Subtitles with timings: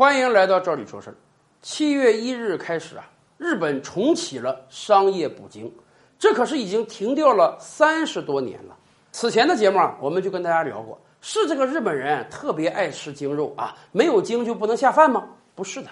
[0.00, 1.14] 欢迎来到这里说事儿。
[1.60, 3.04] 七月一日开始啊，
[3.36, 5.70] 日本重启了商业捕鲸，
[6.18, 8.74] 这可是已经停掉了三十多年了。
[9.12, 15.22] 此前的节目啊，我们就跟大家聊过，是这个日本人特别爱吃鲸肉啊，没有鲸就不能下饭吗？
[15.54, 15.90] 不是的。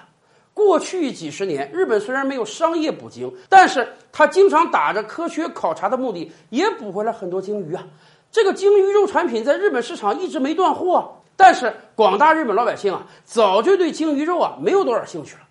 [0.55, 7.87] 过去几十年，日本虽然没有商业捕鲸，但是他经常打着科学考察的目的，也捕回来很多鲸鱼啊。
[8.33, 15.43] 这个鲸鱼肉产品在日本市场一直没断货，但是广大日本老百姓啊，早就对鲸鱼肉啊没有多少兴趣了。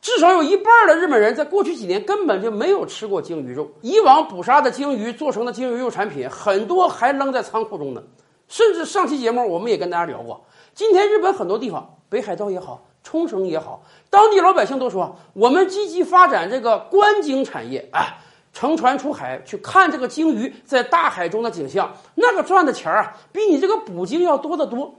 [0.00, 3.68] 至少有一半的日本人在过去几年根本就没有吃过鲸鱼肉。
[3.82, 8.00] 以往捕杀的鲸鱼做成的鲸鱼肉产品，很多还扔在仓库中呢。
[8.46, 10.40] 甚至上期节目我们也跟大家聊过，
[10.72, 18.18] 今天日本很多地方，北海道也好，冲绳也好，当地老百姓都说，我们积极发展这个观鲸产业，啊。
[18.50, 24.92] 乘船出海去看这个鲸鱼在大海中的景象，那个赚的钱啊，比你这个捕鲸要多得多。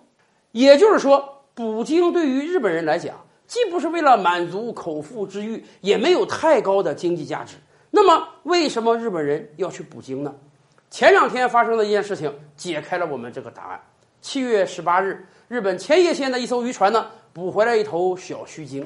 [0.52, 3.16] 也就是说，捕鲸对于日本人来讲，
[3.48, 7.56] 既不是为了满足口腹之欲，也没有太高的经济价值。
[7.92, 10.34] 那么，为什么日本人要去捕鲸呢？
[10.90, 13.82] 前两天发生的一件事情解开了我们这个答案。
[14.22, 18.86] 七月十八日，日本千叶县的一艘渔船呢，捕回来一头小须鲸，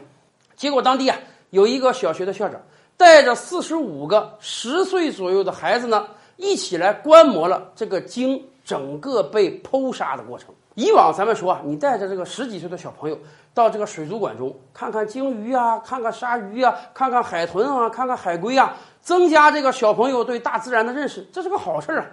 [0.56, 1.17] 结果当地啊，
[1.50, 2.61] 有一个小学的校长。
[2.95, 10.53] 带着四十五个十岁左右的孩子呢，一起来观摩了这个鲸整个被剖杀的过程。
[10.75, 13.17] 以往咱们说啊，你带着这个十几岁的小朋友
[13.53, 22.05] 到这个水族馆中看看鲸鱼啊，看看鲨鱼啊，看看海豚啊，看看海龟啊，增加这个小朋友对大自然的认识，这是个好事儿啊。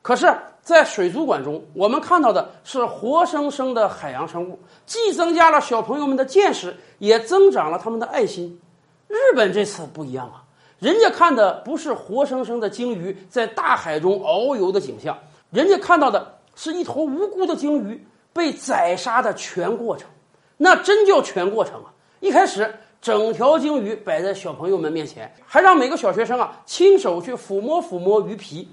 [0.00, 8.60] 可是，在水族馆中，我们看到的是活生生的海洋生物，既增加了小朋友们的见识，也增长了他们的爱心。
[9.08, 10.44] 日本这次不一样啊，
[10.78, 15.16] 人家看的不是活生生的鲸鱼在大海中遨游的景象，
[15.50, 20.08] 人家看到的是一头无辜的鲸鱼被宰杀的全过程，
[20.56, 21.92] 那真叫全过程啊！
[22.20, 28.68] 一开始，整条鲸鱼摆在小朋友们面前，还让每个小学生啊亲手去抚摸抚摸鱼皮，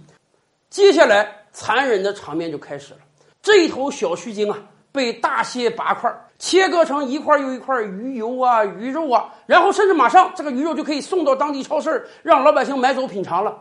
[0.69, 3.00] 接下来残忍的场面就开始了，
[3.42, 4.58] 这一头小须鲸啊。
[4.94, 13.58] 被大卸八块，切割成一块又一块鱼油啊、鱼肉啊，然后甚至马上这个鱼肉就可以送到当地超市，让老百姓买走品尝了。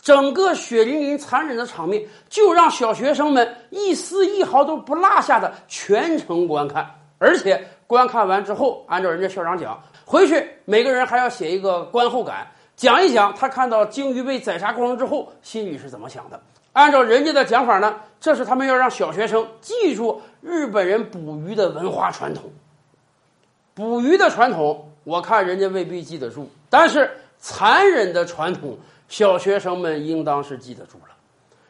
[0.00, 6.88] 整个血淋淋、残忍的场面，就让小学生们一丝一毫都不落下的全程观看。
[7.18, 12.46] 而且观看完之后，按照人家校长讲，回去每个人还要写一个观后感，
[12.76, 16.40] 讲一讲他看到鲸鱼被宰杀过程之后心里是怎么想的。
[16.72, 22.50] 按照人家的讲法呢，这是他们要让小学生记住日本人捕鱼的文化传统。
[23.74, 28.78] 捕鱼的传统，我看人家未必记得住，但是残忍的传统，
[29.10, 31.14] 小学生们应当是记得住了。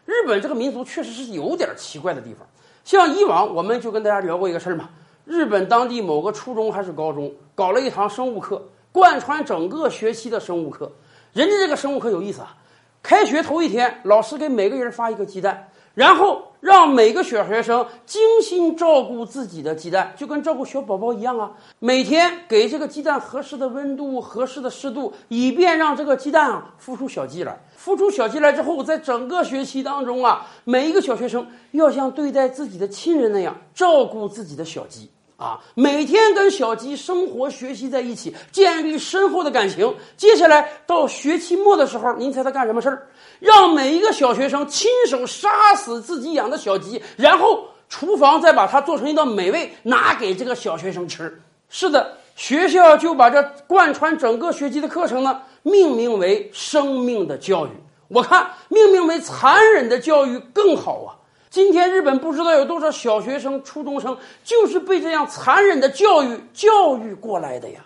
[0.05, 2.47] 日本这个民族确实是有点奇怪的地方。
[2.85, 4.91] 像以往我们就跟大家聊过一个事儿嘛，
[5.25, 8.63] 日本当地某个初中还是高中搞了一堂生物课，
[8.93, 10.93] 贯穿整个学期的生物课。
[11.33, 12.55] 人家这个生物课有意思啊。
[13.03, 21.51] 开学头一天，老师给每个人发一个鸡蛋，然后让每个小学生精心照顾自己的鸡蛋，就跟照顾小宝宝一样啊。
[21.79, 27.59] 每天给这个鸡蛋合适的温度、合适的湿度，以便让这个鸡蛋啊孵出小鸡来。
[27.83, 35.11] 孵出小鸡来之后，在整个学期当中啊，每一个小学生要像对待自己的亲人那样照顾自己的小鸡。
[35.41, 39.97] 啊，每天跟小鸡生活学习在一起，建立深厚的感情。
[40.15, 43.09] 接下来到学期末的时候，您猜他干什么事儿？
[43.39, 51.41] 让每一个小学生亲手杀死自己养的小鸡，然后厨房再把它做成一道美味，拿给这个小学生吃。
[51.71, 57.71] 是的，学校就把这贯穿整个学期的课程呢，命名为“生命的教育”。
[58.09, 61.17] 我看命名为“残忍的教育”更好啊。
[61.51, 67.85] 今天日本不知道有多少小学生、初中生就是被这样残忍的教育教育过来的呀，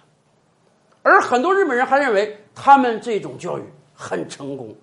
[1.02, 3.62] 而很多日本人还认为他们这种教育
[3.94, 4.74] 很成功，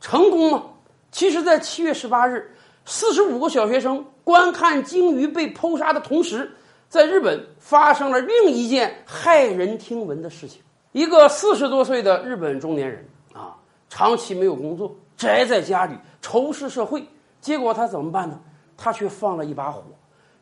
[0.00, 0.62] 成功吗？
[1.10, 2.48] 其实，在七月十八日，
[2.84, 6.48] 四十五个小学生观看鲸鱼被剖杀的同时，
[6.88, 13.56] 在日本发生了另一件骇人听闻的事情：一个四十多岁的日本中年人啊，
[13.88, 17.04] 长期没有工作，宅在家里，仇视社会。
[17.42, 18.40] 结果他怎么办呢？
[18.74, 19.82] 他却放了一把火，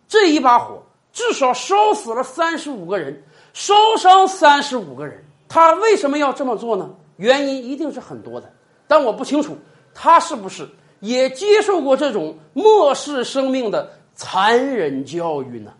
[0.06, 0.80] 这一把火
[1.12, 3.20] 至少烧死了三十五个人，
[3.52, 5.24] 烧伤三十五个人。
[5.48, 6.88] 他为什么要这么做呢？
[7.16, 8.50] 原因一定是很多的，
[8.86, 9.58] 但我不清楚
[9.92, 10.68] 他是不是
[11.00, 15.72] 也接受过这种漠视生命的残忍教育呢？